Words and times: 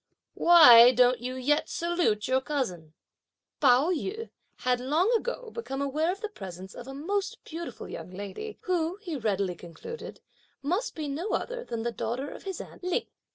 Why 0.33 0.93
don't 0.93 1.19
you 1.19 1.35
yet 1.35 1.69
salute 1.69 2.27
your 2.27 2.41
cousin?" 2.41 2.93
Pao 3.59 3.91
yü 3.91 4.31
had 4.55 4.79
long 4.79 5.13
ago 5.15 5.51
become 5.51 5.79
aware 5.79 6.11
of 6.11 6.21
the 6.21 6.29
presence 6.29 6.73
of 6.73 6.87
a 6.87 6.93
most 6.95 7.43
beautiful 7.43 7.87
young 7.87 8.09
lady, 8.09 8.57
who, 8.61 8.95
he 9.03 9.15
readily 9.15 9.53
concluded, 9.53 10.19
must 10.63 10.95
be 10.95 11.07
no 11.07 11.29
other 11.33 11.63
than 11.63 11.83
the 11.83 11.91
daughter 11.91 12.31
of 12.31 12.45
his 12.45 12.59
aunt 12.59 12.81
Lin. 12.83 13.05